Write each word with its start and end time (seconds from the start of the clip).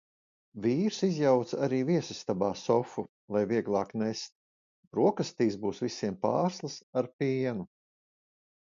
Vīrs 0.61 1.01
izjauca 1.07 1.59
arī 1.67 1.81
viesistabā 1.89 2.49
sofu, 2.63 3.05
lai 3.37 3.45
vieglāk 3.53 3.93
nest. 4.05 4.35
Brokastīs 4.99 5.63
būs 5.67 5.87
visiem 5.89 6.21
pārslas 6.29 6.83
ar 7.03 7.15
pienu. 7.21 7.73